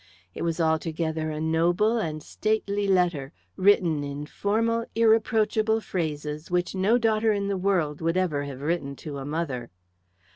[0.33, 6.97] It was altogether a noble and stately letter, written in formal, irreproachable phrases which no
[6.97, 9.69] daughter in the world would ever have written to a mother.